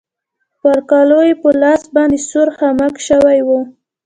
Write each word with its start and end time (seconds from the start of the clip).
پر 0.59 0.77
کالو 0.89 1.19
يې 1.27 1.33
په 1.41 1.49
لاس 1.61 1.81
باندې 1.95 2.17
سور 2.29 2.49
خامک 2.57 2.95
شوی 3.07 3.39
و. 3.47 3.49